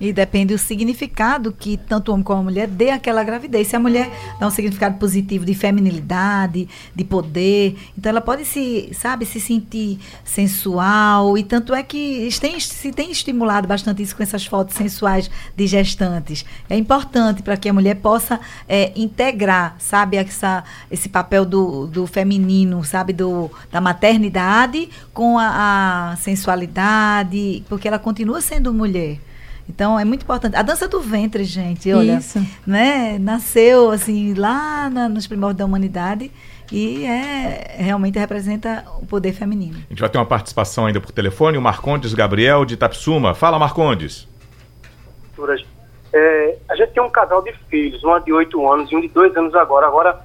[0.00, 3.68] E depende do significado que tanto o homem como a mulher dê àquela gravidez.
[3.68, 8.90] Se a mulher dá um significado positivo de feminilidade, de poder, então ela pode se,
[8.92, 11.38] sabe, se sentir sensual.
[11.38, 15.66] E tanto é que tem, se tem estimulado bastante isso com essas fotos sensuais de
[15.68, 16.44] gestantes.
[16.68, 22.08] É importante para que a mulher possa é, integrar, sabe, essa, esse papel do, do
[22.08, 29.20] feminino, sabe, do, da maternidade com a, a sensualidade, porque ela continua sendo mulher.
[29.68, 30.56] Então é muito importante.
[30.56, 32.38] A dança do ventre, gente, olha, Isso.
[32.66, 36.30] né, nasceu assim lá na, nos primórdios da humanidade
[36.70, 39.76] e é realmente representa o poder feminino.
[39.86, 43.34] A gente vai ter uma participação ainda por telefone, o Marcondes Gabriel de Tapsuma.
[43.34, 44.28] Fala, Marcondes.
[46.12, 49.08] É, a gente tem um casal de filhos, uma de 8 anos e um de
[49.08, 49.86] 2 anos agora.
[49.86, 50.20] Agora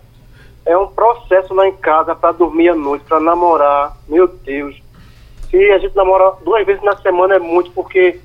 [0.65, 3.95] é um processo lá em casa para dormir à noite, para namorar.
[4.07, 4.75] Meu Deus.
[5.49, 8.19] Se a gente namora duas vezes na semana é muito, porque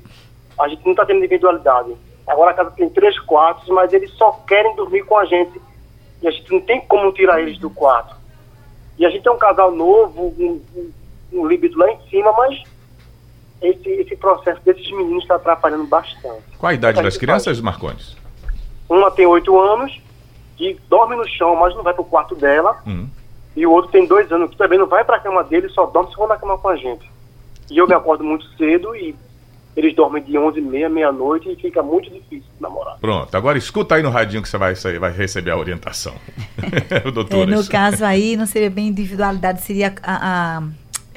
[0.59, 1.95] a gente não está tendo individualidade.
[2.27, 5.61] Agora a casa tem três quartos, mas eles só querem dormir com a gente
[6.21, 8.15] e a gente não tem como tirar eles do quarto.
[8.97, 10.91] E a gente é um casal novo, um, um,
[11.33, 12.63] um libido lá em cima, mas
[13.61, 16.43] esse, esse processo desses meninos está atrapalhando bastante.
[16.57, 17.61] Qual a idade das crianças, faz?
[17.61, 18.15] Marcondes?
[18.87, 19.99] Uma tem oito anos,
[20.55, 22.81] que dorme no chão, mas não vai para o quarto dela.
[22.85, 23.07] Hum.
[23.55, 25.85] E o outro tem dois anos, que também não vai para a cama dele, só
[25.85, 27.09] dorme se for na cama com a gente.
[27.69, 29.15] E eu me acordo muito cedo e
[29.75, 32.97] eles dormem de 11 e meia, meia-noite e fica muito difícil namorar.
[32.99, 36.13] Pronto, agora escuta aí no radinho que você vai, vai receber a orientação.
[37.13, 37.51] Doutora.
[37.51, 40.63] É, no caso aí, não seria bem individualidade, seria a, a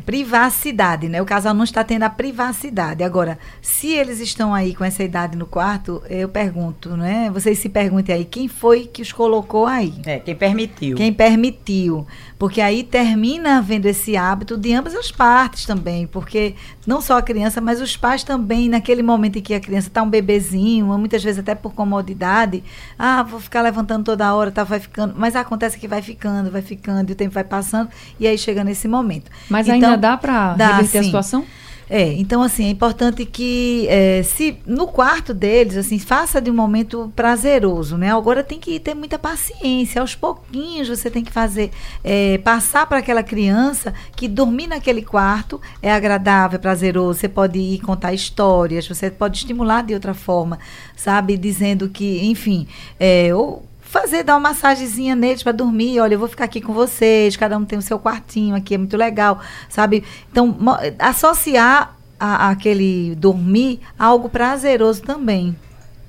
[0.06, 1.20] privacidade, né?
[1.20, 3.02] O casal não está tendo a privacidade.
[3.02, 7.28] Agora, se eles estão aí com essa idade no quarto, eu pergunto, né?
[7.34, 9.94] Vocês se perguntem aí, quem foi que os colocou aí?
[10.06, 10.96] É, quem permitiu.
[10.96, 12.06] Quem permitiu.
[12.38, 16.54] Porque aí termina vendo esse hábito de ambas as partes também, porque
[16.86, 20.02] não só a criança, mas os pais também, naquele momento em que a criança está
[20.02, 22.62] um bebezinho, muitas vezes até por comodidade,
[22.96, 26.62] ah, vou ficar levantando toda hora, tá, vai ficando, mas acontece que vai ficando, vai
[26.62, 27.88] ficando, e o tempo vai passando,
[28.20, 29.30] e aí chega nesse momento.
[29.48, 30.98] Mas então, ainda dá para reverter sim.
[30.98, 31.46] a situação?
[31.88, 36.54] É, então assim, é importante que é, se no quarto deles, assim, faça de um
[36.54, 38.12] momento prazeroso, né?
[38.12, 41.70] Agora tem que ter muita paciência, aos pouquinhos você tem que fazer,
[42.02, 47.58] é, passar para aquela criança que dormir naquele quarto é agradável, é prazeroso, você pode
[47.58, 50.58] ir contar histórias, você pode estimular de outra forma,
[50.96, 51.36] sabe?
[51.36, 52.66] Dizendo que, enfim,
[52.98, 56.00] é, ou fazer, dar uma massagenzinha neles para dormir.
[56.00, 58.78] Olha, eu vou ficar aqui com vocês, cada um tem o seu quartinho aqui, é
[58.78, 60.04] muito legal, sabe?
[60.30, 60.56] Então,
[60.98, 65.56] associar a aquele dormir a algo prazeroso também.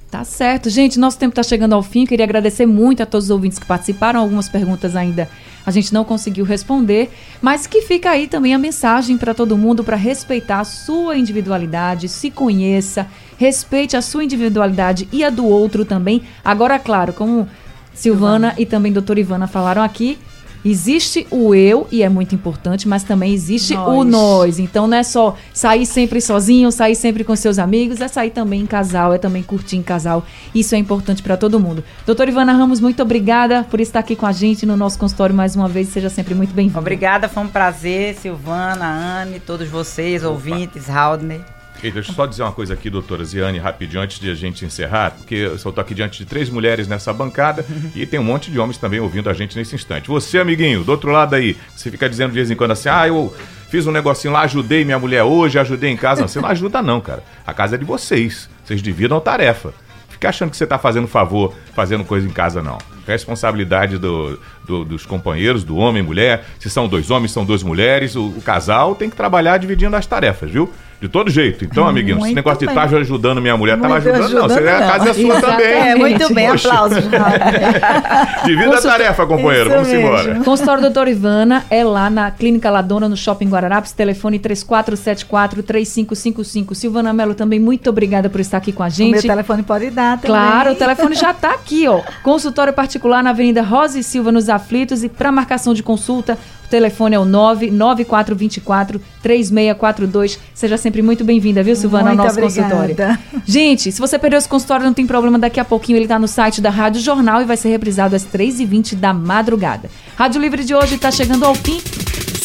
[0.09, 0.69] Tá certo.
[0.69, 2.05] Gente, nosso tempo está chegando ao fim.
[2.05, 4.21] Queria agradecer muito a todos os ouvintes que participaram.
[4.21, 5.29] Algumas perguntas ainda
[5.65, 7.11] a gente não conseguiu responder,
[7.41, 12.07] mas que fica aí também a mensagem para todo mundo para respeitar a sua individualidade,
[12.07, 13.05] se conheça,
[13.37, 16.21] respeite a sua individualidade e a do outro também.
[16.43, 17.49] Agora, claro, como
[17.97, 20.19] Silvana e também doutora Ivana falaram aqui.
[20.63, 23.87] Existe o eu, e é muito importante, mas também existe nós.
[23.87, 24.59] o nós.
[24.59, 28.61] Então não é só sair sempre sozinho, sair sempre com seus amigos, é sair também
[28.61, 30.25] em casal, é também curtir em casal.
[30.53, 31.83] Isso é importante para todo mundo.
[32.05, 35.55] Doutora Ivana Ramos, muito obrigada por estar aqui com a gente no nosso consultório mais
[35.55, 35.87] uma vez.
[35.87, 36.79] Seja sempre muito bem-vinda.
[36.79, 40.33] Obrigada, foi um prazer, Silvana, Anne, todos vocês, Opa.
[40.33, 41.56] ouvintes, Haldner.
[41.83, 44.65] E deixa eu só dizer uma coisa aqui, doutora Ziane, rapidinho, antes de a gente
[44.65, 47.63] encerrar, porque eu estou aqui diante de três mulheres nessa bancada
[47.95, 50.07] e tem um monte de homens também ouvindo a gente nesse instante.
[50.07, 53.07] Você, amiguinho, do outro lado aí, você fica dizendo de vez em quando assim, ah,
[53.07, 53.33] eu
[53.69, 56.21] fiz um negocinho lá, ajudei minha mulher hoje, ajudei em casa.
[56.21, 57.23] Não, você não ajuda não, cara.
[57.45, 58.49] A casa é de vocês.
[58.65, 59.73] Vocês dividam a tarefa.
[60.09, 62.79] Fica achando que você está fazendo favor, fazendo coisa em casa, não.
[63.07, 66.43] Responsabilidade do, do, dos companheiros, do homem e mulher.
[66.59, 68.15] Se são dois homens, são duas mulheres.
[68.15, 70.69] O, o casal tem que trabalhar dividindo as tarefas, viu?
[70.99, 71.63] De todo jeito.
[71.63, 72.69] Então, amiguinho, muito esse negócio bem.
[72.69, 74.49] de estar tá ajudando minha mulher, tá muito ajudando, ajudando, não.
[74.49, 74.73] Você, não.
[74.73, 75.61] A casa é sua Exatamente.
[75.61, 75.89] também.
[75.89, 76.69] É, muito bem, Poxa.
[76.69, 77.03] aplausos.
[78.45, 79.69] Divida a tarefa, companheiro.
[79.69, 80.07] Isso Vamos mesmo.
[80.07, 80.35] embora.
[80.43, 83.91] Consultório doutora Ivana é lá na Clínica Ladona, no Shopping Guararapes.
[83.91, 86.73] Telefone 3474-3555.
[86.73, 89.09] Silvana Mello, também muito obrigada por estar aqui com a gente.
[89.09, 90.31] O meu telefone pode dar também.
[90.31, 92.01] Claro, o telefone já está aqui, ó.
[92.23, 95.03] Consultório particular na Avenida Rosa e Silva, nos Aflitos.
[95.03, 100.37] E para marcação de consulta, O telefone é o 99424 3642.
[100.53, 102.75] Seja sempre muito bem-vinda, viu, Silvana, Muito ao nosso obrigada.
[102.75, 103.19] consultório.
[103.45, 106.27] Gente, se você perdeu esse consultório, não tem problema, daqui a pouquinho ele está no
[106.27, 109.89] site da Rádio Jornal e vai ser reprisado às 3h20 da madrugada.
[110.17, 111.79] Rádio Livre de hoje está chegando ao fim.